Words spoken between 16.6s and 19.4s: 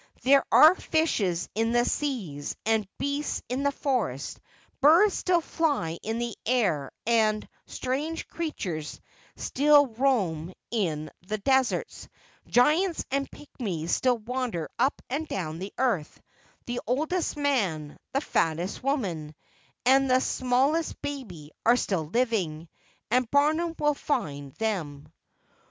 the oldest man, the fattest woman,